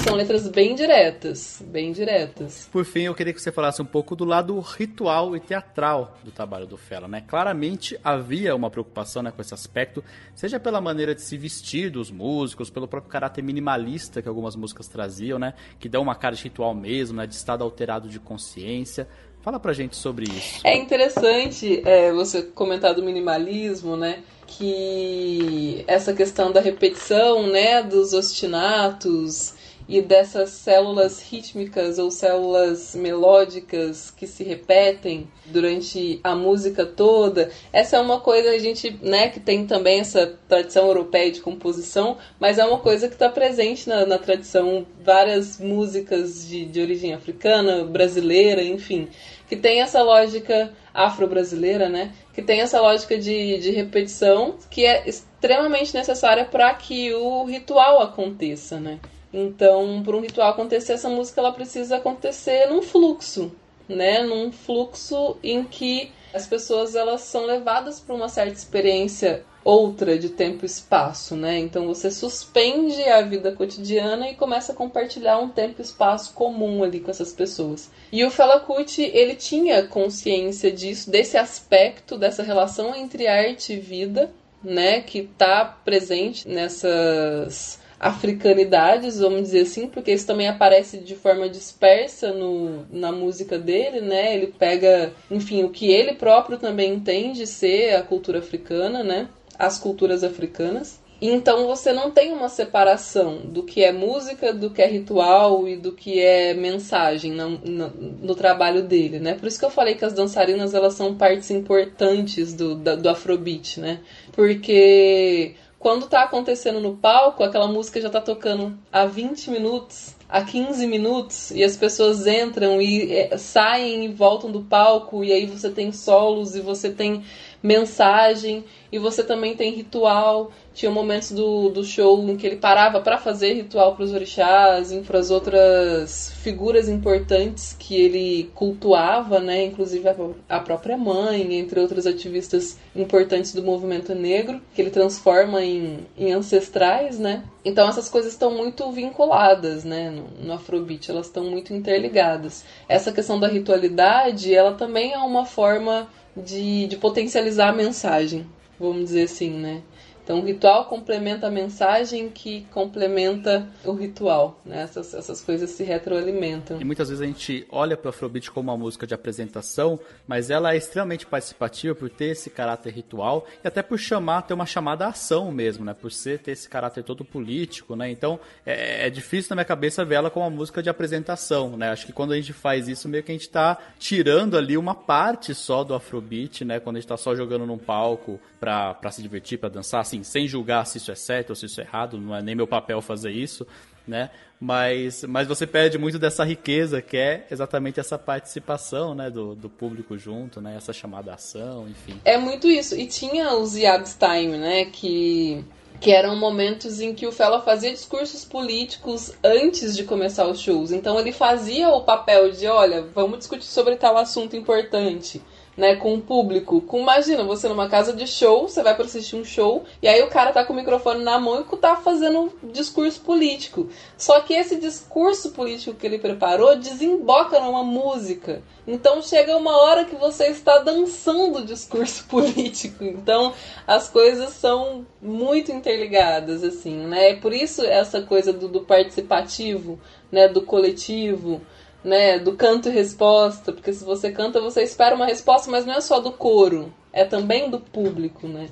[0.05, 2.69] São letras bem diretas, bem diretas.
[2.71, 6.31] Por fim, eu queria que você falasse um pouco do lado ritual e teatral do
[6.31, 7.25] trabalho do Fela, né?
[7.27, 10.05] Claramente havia uma preocupação né, com esse aspecto,
[10.35, 14.87] seja pela maneira de se vestir dos músicos, pelo próprio caráter minimalista que algumas músicas
[14.87, 15.55] traziam, né?
[15.81, 17.27] Que dão uma cara de ritual mesmo, né?
[17.27, 19.09] De estado alterado de consciência.
[19.41, 20.61] Fala pra gente sobre isso.
[20.63, 24.23] É interessante é, você comentar do minimalismo, né?
[24.49, 27.83] Que essa questão da repetição, né?
[27.83, 29.55] Dos ostinatos
[29.89, 37.51] e dessas células rítmicas ou células melódicas que se repetem durante a música toda.
[37.73, 42.19] Essa é uma coisa a gente, né, que tem também essa tradição europeia de composição,
[42.39, 47.15] mas é uma coisa que está presente na, na, tradição várias músicas de, de origem
[47.15, 49.09] africana, brasileira, enfim
[49.49, 52.13] que tem essa lógica afro-brasileira, né?
[52.39, 58.01] Que tem essa lógica de, de repetição que é extremamente necessária para que o ritual
[58.01, 59.01] aconteça, né?
[59.35, 63.51] Então, para um ritual acontecer, essa música ela precisa acontecer num fluxo,
[63.89, 64.23] né?
[64.23, 70.31] Num fluxo em que as pessoas elas são levadas para uma certa experiência outra de
[70.31, 71.59] tempo e espaço, né?
[71.59, 76.83] Então você suspende a vida cotidiana e começa a compartilhar um tempo e espaço comum
[76.83, 77.91] ali com essas pessoas.
[78.11, 83.81] E o Fela Kuti, ele tinha consciência disso, desse aspecto dessa relação entre arte e
[83.81, 84.31] vida,
[84.65, 91.49] né, que está presente nessas africanidades, vamos dizer assim, porque isso também aparece de forma
[91.49, 94.35] dispersa no, na música dele, né?
[94.35, 99.29] Ele pega, enfim, o que ele próprio também entende ser a cultura africana, né?
[99.59, 101.01] As culturas africanas.
[101.21, 105.77] Então você não tem uma separação do que é música, do que é ritual e
[105.77, 109.35] do que é mensagem no, no, no, trabalho dele, né?
[109.35, 113.09] Por isso que eu falei que as dançarinas elas são partes importantes do, da, do
[113.09, 113.99] Afrobeat, né?
[114.31, 120.43] Porque quando tá acontecendo no palco, aquela música já tá tocando há 20 minutos, há
[120.43, 125.47] 15 minutos, e as pessoas entram e é, saem e voltam do palco, e aí
[125.47, 127.23] você tem solos e você tem
[127.63, 133.01] mensagem e você também tem ritual Tinha momentos do, do show em que ele parava
[133.01, 139.65] para fazer ritual para os orixás, para as outras figuras importantes que ele cultuava, né?
[139.65, 140.15] Inclusive a,
[140.49, 146.33] a própria mãe, entre outros ativistas importantes do movimento negro, que ele transforma em, em
[146.33, 147.43] ancestrais, né?
[147.65, 152.65] Então essas coisas estão muito vinculadas, né, no, no Afrobeat, elas estão muito interligadas.
[152.89, 158.47] Essa questão da ritualidade, ela também é uma forma de, de potencializar a mensagem,
[158.79, 159.83] vamos dizer assim, né?
[160.29, 164.61] Então, o ritual complementa a mensagem que complementa o ritual.
[164.63, 164.83] Né?
[164.83, 166.79] Essas, essas coisas se retroalimentam.
[166.79, 170.51] E muitas vezes a gente olha para o Afrobeat como uma música de apresentação, mas
[170.51, 174.67] ela é extremamente participativa por ter esse caráter ritual e até por chamar, ter uma
[174.67, 175.95] chamada à ação mesmo, né?
[175.95, 178.11] Por ser, ter esse caráter todo político, né?
[178.11, 181.89] Então, é, é difícil na minha cabeça ver ela como uma música de apresentação, né?
[181.89, 184.95] Acho que quando a gente faz isso, meio que a gente está tirando ali uma
[184.95, 186.79] parte só do Afrobeat, né?
[186.81, 190.23] Quando a gente está só jogando num palco para se divertir, para dançar, assim, assim,
[190.23, 192.67] sem julgar se isso é certo ou se isso é errado, não é nem meu
[192.67, 193.67] papel fazer isso,
[194.07, 194.31] né?
[194.61, 199.69] Mas, mas você perde muito dessa riqueza que é exatamente essa participação, né, do, do
[199.69, 202.21] público junto, né, essa chamada ação, enfim.
[202.25, 202.97] É muito isso.
[202.97, 205.65] E tinha os Yabs Time, né, que
[206.01, 210.93] que eram momentos em que o Fela fazia discursos políticos antes de começar os shows.
[210.93, 215.43] Então ele fazia o papel de, olha, vamos discutir sobre tal assunto importante
[215.79, 216.81] né, com o público.
[216.81, 220.21] Com, imagina, você numa casa de show, você vai para assistir um show, e aí
[220.23, 223.89] o cara tá com o microfone na mão e tá fazendo um discurso político.
[224.17, 228.61] Só que esse discurso político que ele preparou desemboca numa música.
[228.89, 233.05] Então chega uma hora que você está dançando o discurso político.
[233.05, 233.55] Então
[233.87, 237.37] as coisas são muito interligadas, assim, né?
[237.37, 240.01] Por isso essa coisa do, do participativo,
[240.33, 241.61] né, do coletivo
[242.03, 245.95] né, do canto e resposta, porque se você canta, você espera uma resposta, mas não
[245.95, 248.69] é só do coro, é também do público, né?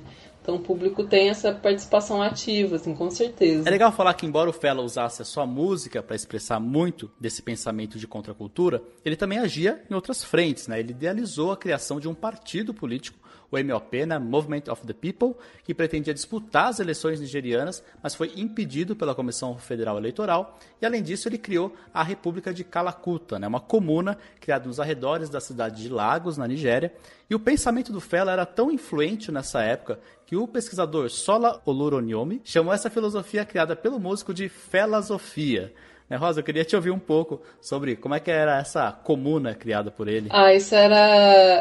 [0.47, 3.67] Então o público tem essa participação ativa, assim, com certeza.
[3.67, 7.41] É legal falar que embora o Fela usasse a sua música para expressar muito desse
[7.41, 10.79] pensamento de contracultura, ele também agia em outras frentes, né?
[10.79, 13.19] Ele idealizou a criação de um partido político
[13.51, 18.31] o MOP, né, Movement of the People, que pretendia disputar as eleições nigerianas, mas foi
[18.35, 20.57] impedido pela Comissão Federal Eleitoral.
[20.81, 25.29] E além disso, ele criou a República de Calacuta, né, uma comuna criada nos arredores
[25.29, 26.93] da cidade de Lagos, na Nigéria.
[27.29, 32.41] E o pensamento do Fela era tão influente nessa época que o pesquisador Sola Oluronyomi
[32.43, 35.73] chamou essa filosofia criada pelo músico de Felazofia.
[36.09, 39.53] Né, Rosa, eu queria te ouvir um pouco sobre como é que era essa comuna
[39.53, 40.29] criada por ele.
[40.31, 40.95] Ah, isso era,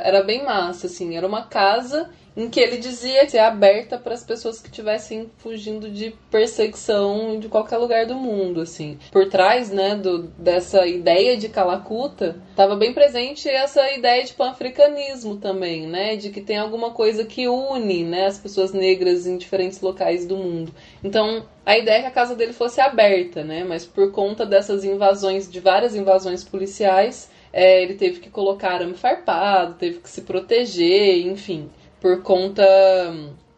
[0.04, 1.16] era bem massa, assim.
[1.16, 5.88] Era uma casa em que ele dizia ser aberta para as pessoas que estivessem fugindo
[5.88, 8.98] de perseguição de qualquer lugar do mundo, assim.
[9.10, 15.36] Por trás, né, do, dessa ideia de Calacuta, estava bem presente essa ideia de panafricanismo
[15.36, 19.80] também, né, de que tem alguma coisa que une, né, as pessoas negras em diferentes
[19.80, 20.74] locais do mundo.
[21.02, 24.84] Então, a ideia é que a casa dele fosse aberta, né, mas por conta dessas
[24.84, 30.20] invasões, de várias invasões policiais, é, ele teve que colocar arame farpado, teve que se
[30.20, 31.70] proteger, enfim
[32.06, 32.62] por conta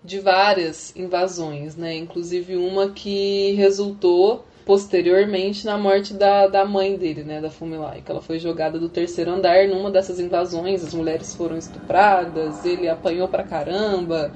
[0.03, 1.95] de várias invasões, né?
[1.97, 8.11] Inclusive uma que resultou posteriormente na morte da, da mãe dele, né, da Fumilai, que
[8.11, 13.29] ela foi jogada do terceiro andar numa dessas invasões, as mulheres foram estupradas, ele apanhou
[13.29, 14.33] pra caramba,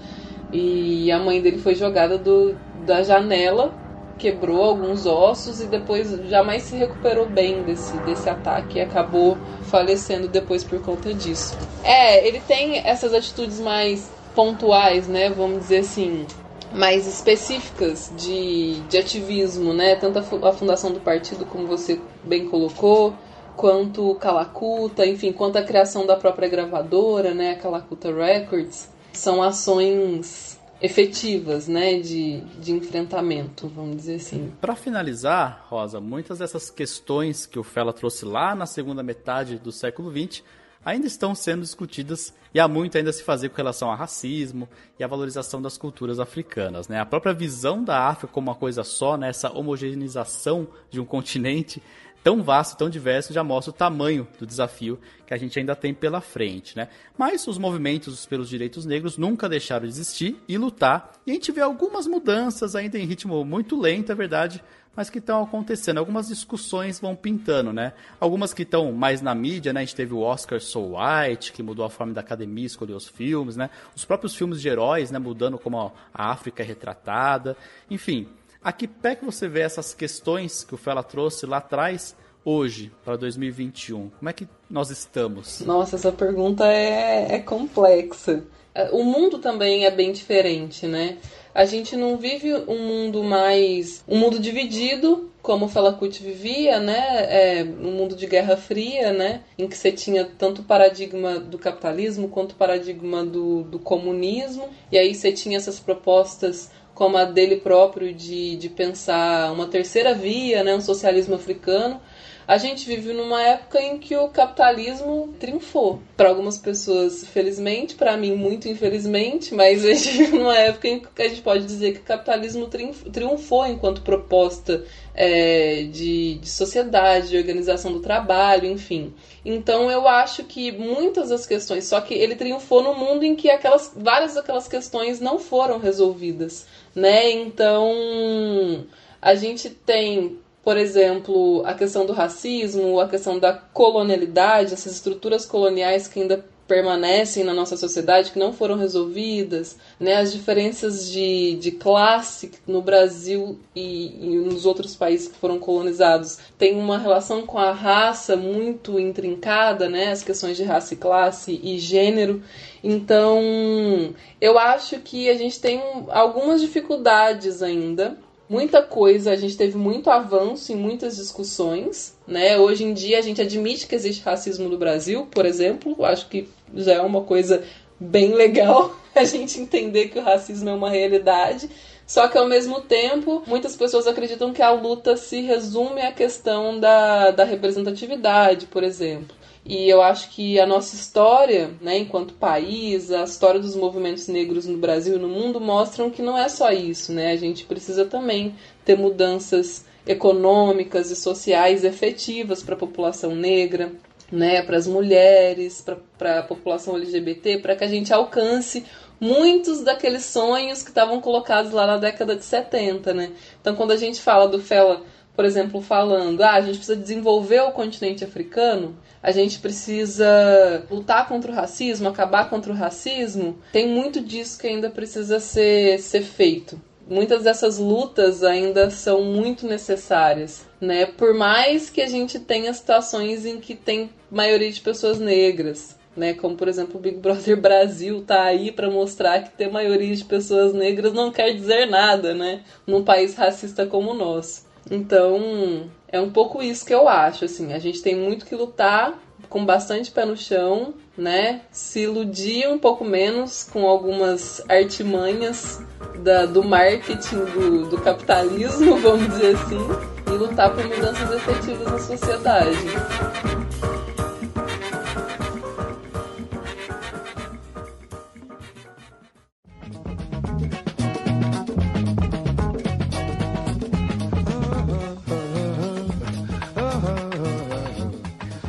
[0.53, 3.75] e a mãe dele foi jogada do, da janela,
[4.23, 10.29] quebrou alguns ossos e depois jamais se recuperou bem desse, desse ataque e acabou falecendo
[10.29, 11.59] depois por conta disso.
[11.83, 15.29] É, ele tem essas atitudes mais pontuais, né?
[15.29, 16.25] Vamos dizer assim,
[16.73, 19.97] mais específicas de, de ativismo, né?
[19.97, 23.13] Tanto a, fundação do partido, como você bem colocou,
[23.57, 27.51] quanto Calacuta, enfim, quanto a criação da própria gravadora, né?
[27.51, 28.89] A Calacuta Records.
[29.13, 30.52] São ações
[30.83, 34.53] efetivas, né, de, de enfrentamento, vamos dizer assim.
[34.61, 39.71] Para finalizar, Rosa, muitas dessas questões que o Fela trouxe lá na segunda metade do
[39.71, 40.43] século XX
[40.85, 44.69] ainda estão sendo discutidas e há muito ainda a se fazer com relação ao racismo
[44.99, 46.89] e à valorização das culturas africanas.
[46.89, 46.99] Né?
[46.99, 49.29] A própria visão da África como uma coisa só, né?
[49.29, 51.81] essa homogeneização de um continente
[52.23, 55.93] tão vasto, tão diverso, já mostra o tamanho do desafio que a gente ainda tem
[55.93, 56.89] pela frente, né?
[57.19, 61.51] Mas os movimentos pelos direitos negros nunca deixaram de existir e lutar, e a gente
[61.53, 64.63] vê algumas mudanças ainda em ritmo muito lento, é verdade,
[64.95, 65.99] mas que estão acontecendo.
[65.99, 67.95] Algumas discussões vão pintando, né?
[68.21, 69.81] Algumas que estão mais na mídia, né?
[69.81, 73.09] A gente teve o Oscar So White, que mudou a forma da academia escolher os
[73.09, 73.71] filmes, né?
[73.97, 75.19] Os próprios filmes de heróis, né?
[75.19, 77.57] Mudando como a África é retratada.
[77.91, 78.29] Enfim,
[78.63, 82.93] a que pé que você vê essas questões que o Fela trouxe lá atrás, hoje,
[83.05, 84.11] para 2021?
[84.11, 85.61] Como é que nós estamos?
[85.61, 88.45] Nossa, essa pergunta é, é complexa.
[88.93, 91.19] o mundo também é bem diferente, né?
[91.55, 94.03] A gente não vive um mundo mais.
[94.09, 97.59] um mundo dividido, como o Falacuti vivia, né?
[97.59, 99.43] É, um mundo de Guerra Fria, né?
[99.59, 104.71] Em que você tinha tanto o paradigma do capitalismo quanto o paradigma do, do comunismo.
[104.91, 110.15] E aí você tinha essas propostas como a dele próprio de, de pensar uma terceira
[110.15, 110.75] via, né?
[110.75, 112.01] um socialismo africano
[112.47, 116.01] a gente vive numa época em que o capitalismo triunfou.
[116.17, 121.01] Para algumas pessoas, felizmente, para mim, muito infelizmente, mas a gente vive numa época em
[121.01, 122.69] que a gente pode dizer que o capitalismo
[123.13, 129.15] triunfou enquanto proposta é, de, de sociedade, de organização do trabalho, enfim.
[129.45, 133.51] Então eu acho que muitas das questões, só que ele triunfou no mundo em que
[133.51, 137.31] aquelas, várias daquelas questões não foram resolvidas, né?
[137.31, 138.85] Então
[139.21, 145.45] a gente tem por exemplo, a questão do racismo, a questão da colonialidade, essas estruturas
[145.45, 150.17] coloniais que ainda permanecem na nossa sociedade, que não foram resolvidas, né?
[150.17, 156.39] as diferenças de, de classe no Brasil e, e nos outros países que foram colonizados
[156.57, 160.13] tem uma relação com a raça muito intrincada, né?
[160.13, 162.43] as questões de raça e classe e gênero.
[162.83, 168.17] Então, eu acho que a gente tem algumas dificuldades ainda
[168.53, 172.59] muita coisa, a gente teve muito avanço em muitas discussões, né?
[172.59, 176.47] Hoje em dia a gente admite que existe racismo no Brasil, por exemplo, acho que
[176.75, 177.65] já é uma coisa
[177.99, 181.71] bem legal a gente entender que o racismo é uma realidade.
[182.07, 186.79] Só que ao mesmo tempo, muitas pessoas acreditam que a luta se resume à questão
[186.79, 189.35] da, da representatividade, por exemplo.
[189.65, 194.67] E eu acho que a nossa história, né, enquanto país, a história dos movimentos negros
[194.67, 197.31] no Brasil e no mundo mostram que não é só isso, né?
[197.31, 203.93] A gente precisa também ter mudanças econômicas e sociais efetivas para a população negra,
[204.33, 205.85] né, para as mulheres,
[206.19, 208.85] para a população LGBT, para que a gente alcance
[209.21, 213.31] muitos daqueles sonhos que estavam colocados lá na década de 70, né?
[213.61, 215.03] Então, quando a gente fala do Fela,
[215.35, 221.27] por exemplo, falando, ah, a gente precisa desenvolver o continente africano, a gente precisa lutar
[221.27, 226.23] contra o racismo, acabar contra o racismo, tem muito disso que ainda precisa ser, ser
[226.23, 226.81] feito.
[227.09, 231.07] Muitas dessas lutas ainda são muito necessárias, né?
[231.07, 236.33] Por mais que a gente tenha situações em que tem maioria de pessoas negras, né?
[236.35, 240.25] Como por exemplo o Big Brother Brasil tá aí para mostrar que ter maioria de
[240.25, 242.63] pessoas negras não quer dizer nada, né?
[242.87, 244.72] Num país racista como o nosso.
[244.91, 249.19] Então, é um pouco isso que eu acho, assim, a gente tem muito que lutar
[249.49, 251.63] com bastante pé no chão, né?
[251.71, 255.81] Se iludir um pouco menos com algumas artimanhas
[256.19, 259.79] da, do marketing do, do capitalismo, vamos dizer assim,
[260.27, 262.79] e lutar por mudanças efetivas na sociedade.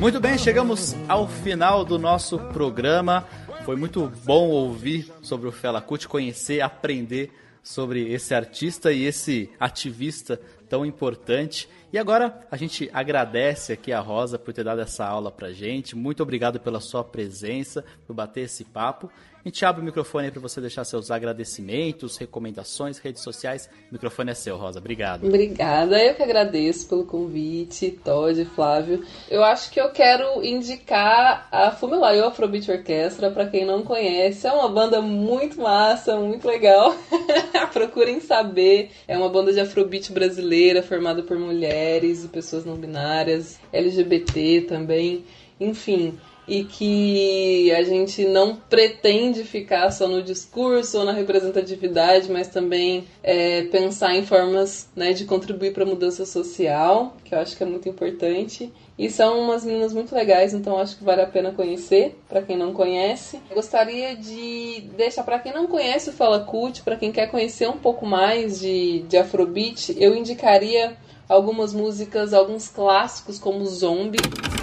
[0.04, 3.26] Muito bem, chegamos ao final do nosso programa.
[3.64, 7.32] Foi muito bom ouvir sobre o Fela Kuti, conhecer, aprender
[7.64, 10.38] sobre esse artista e esse ativista
[10.68, 11.70] tão importante.
[11.94, 15.96] E agora a gente agradece aqui a Rosa por ter dado essa aula pra gente.
[15.96, 19.10] Muito obrigado pela sua presença, por bater esse papo.
[19.46, 23.70] A gente abre o microfone aí para você deixar seus agradecimentos, recomendações, redes sociais.
[23.90, 24.80] O microfone é seu, Rosa.
[24.80, 25.28] Obrigado.
[25.28, 26.02] Obrigada.
[26.02, 29.04] Eu que agradeço pelo convite, Todd, Flávio.
[29.30, 34.48] Eu acho que eu quero indicar a Fumilayo Afrobeat Orquestra para quem não conhece.
[34.48, 36.96] É uma banda muito massa, muito legal.
[37.74, 38.92] Procurem saber.
[39.06, 45.26] É uma banda de Afrobeat brasileira formada por mulheres e pessoas não binárias, LGBT também.
[45.60, 46.18] Enfim,
[46.48, 53.06] e que a gente não pretende ficar só no discurso ou na representatividade, mas também
[53.22, 57.64] é, pensar em formas né, de contribuir para a mudança social, que eu acho que
[57.64, 58.72] é muito importante.
[58.98, 62.56] E são umas meninas muito legais, então acho que vale a pena conhecer, para quem
[62.56, 63.40] não conhece.
[63.54, 67.78] gostaria de deixar para quem não conhece o Fala Cult, para quem quer conhecer um
[67.78, 70.96] pouco mais de, de Afrobeat, eu indicaria
[71.28, 74.20] algumas músicas, alguns clássicos como Zombie.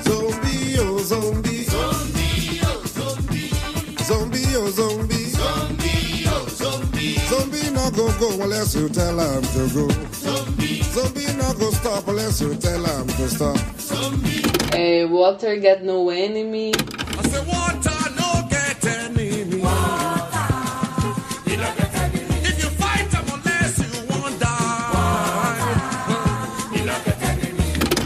[0.07, 1.50] Zombie, oh zombie.
[4.71, 5.31] Zombie, zombie.
[5.31, 7.15] Zombie, oh zombie.
[7.29, 9.89] Zombie no go go unless you tell him to go.
[10.13, 10.83] Zombie.
[10.83, 13.59] Zombie no go stop unless you tell him to stop.
[13.79, 14.45] Zombie.
[14.73, 16.73] Uh, water get no enemy.
[17.19, 17.90] I say water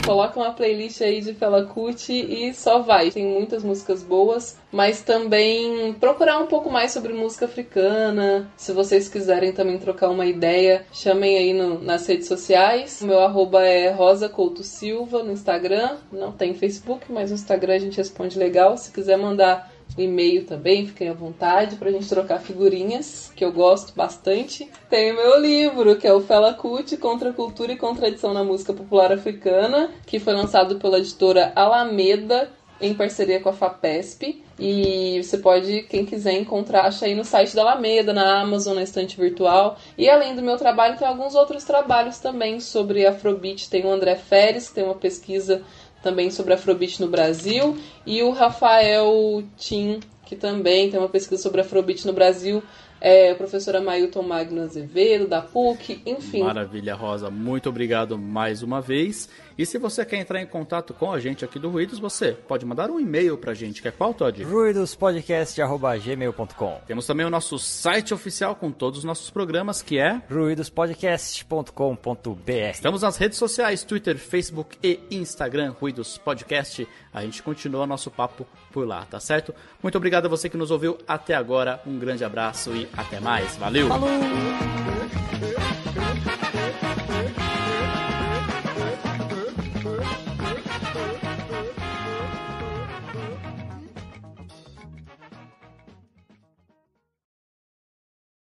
[0.05, 3.11] coloca uma playlist aí de Fela Kuti e só vai.
[3.11, 8.50] Tem muitas músicas boas, mas também procurar um pouco mais sobre música africana.
[8.57, 13.00] Se vocês quiserem também trocar uma ideia, chamem aí no, nas redes sociais.
[13.00, 15.96] O meu arroba é Rosa Couto Silva no Instagram.
[16.12, 18.76] Não tem Facebook, mas no Instagram a gente responde legal.
[18.76, 23.95] Se quiser mandar e-mail também, fiquem à vontade pra gente trocar figurinhas, que eu gosto
[23.95, 24.68] bastante.
[24.90, 28.45] Tem o meu livro, que é o Fela Kuti, Contra a Cultura e Contradição na
[28.45, 34.42] Música Popular Africana, que foi lançado pela editora Alameda, em parceria com a FAPESP.
[34.59, 38.82] E você pode, quem quiser encontrar, acha aí no site da Alameda, na Amazon, na
[38.82, 39.76] estante virtual.
[39.99, 43.68] E além do meu trabalho, tem alguns outros trabalhos também sobre Afrobeat.
[43.68, 45.62] Tem o André Feres, que tem uma pesquisa
[46.05, 47.76] também sobre Afrobeat no Brasil,
[48.07, 52.62] e o Rafael Tim, que também tem uma pesquisa sobre Afrobeat no Brasil,
[53.05, 56.42] é, a professora Mailton Magno Azevedo, da PUC, enfim.
[56.42, 57.28] Maravilha, Rosa.
[57.28, 59.28] Muito obrigado mais uma vez.
[59.59, 62.64] E se você quer entrar em contato com a gente aqui do Ruídos, você pode
[62.64, 64.42] mandar um e-mail pra gente, que é qual, Todd?
[64.42, 72.70] ruidospodcast.gmail.com Temos também o nosso site oficial com todos os nossos programas, que é ruidospodcast.com.br
[72.72, 76.88] Estamos nas redes sociais, Twitter, Facebook e Instagram, Ruídos Podcast.
[77.12, 79.54] A gente continua nosso papo por lá, tá certo?
[79.80, 81.80] Muito obrigado a você que nos ouviu até agora.
[81.86, 83.56] Um grande abraço e até mais.
[83.56, 83.86] Valeu!
[83.86, 84.10] Falou!